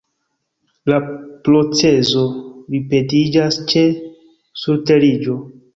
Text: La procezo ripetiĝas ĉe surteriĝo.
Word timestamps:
La 0.91 0.97
procezo 1.49 2.25
ripetiĝas 2.77 3.63
ĉe 3.75 3.87
surteriĝo. 4.65 5.43